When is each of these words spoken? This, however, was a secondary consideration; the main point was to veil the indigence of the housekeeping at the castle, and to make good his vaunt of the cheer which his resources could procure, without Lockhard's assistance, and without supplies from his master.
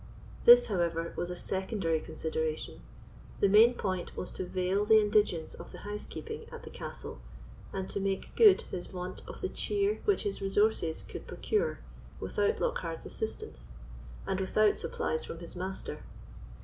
This, 0.45 0.65
however, 0.65 1.13
was 1.15 1.29
a 1.29 1.35
secondary 1.35 1.99
consideration; 1.99 2.81
the 3.39 3.47
main 3.47 3.75
point 3.75 4.17
was 4.17 4.31
to 4.31 4.47
veil 4.47 4.83
the 4.83 4.99
indigence 4.99 5.53
of 5.53 5.71
the 5.71 5.77
housekeeping 5.85 6.47
at 6.51 6.63
the 6.63 6.71
castle, 6.71 7.21
and 7.71 7.87
to 7.91 7.99
make 7.99 8.35
good 8.35 8.61
his 8.71 8.87
vaunt 8.87 9.21
of 9.27 9.41
the 9.41 9.49
cheer 9.49 9.99
which 10.05 10.23
his 10.23 10.41
resources 10.41 11.03
could 11.03 11.27
procure, 11.27 11.81
without 12.19 12.59
Lockhard's 12.59 13.05
assistance, 13.05 13.73
and 14.25 14.41
without 14.41 14.75
supplies 14.75 15.23
from 15.23 15.37
his 15.37 15.55
master. 15.55 16.01